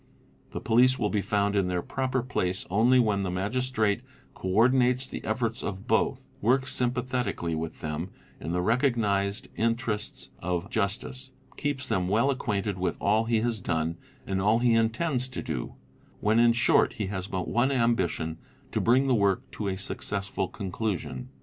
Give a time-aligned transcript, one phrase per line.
[0.49, 4.01] The police will be found in their proper place_ only when the Magistrate
[4.33, 8.09] co ordinates the efforts of both, works sym Ps pathetically with them
[8.39, 13.61] in the recognised interests of justice, keeps them = well acquainted with all he has
[13.61, 13.95] done
[14.25, 15.75] and all he intends to do;
[16.19, 18.39] when_ in short he has but one ambition,
[18.71, 21.29] to bring the work to a successful conclusion.